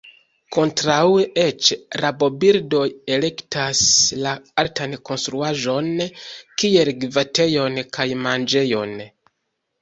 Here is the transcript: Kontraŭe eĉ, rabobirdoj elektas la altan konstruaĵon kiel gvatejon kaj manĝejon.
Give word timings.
Kontraŭe 0.55 1.25
eĉ, 1.41 1.67
rabobirdoj 2.03 2.85
elektas 3.17 3.81
la 4.23 4.31
altan 4.63 4.97
konstruaĵon 5.11 5.93
kiel 6.63 6.93
gvatejon 7.05 7.79
kaj 7.99 8.09
manĝejon. 8.25 8.99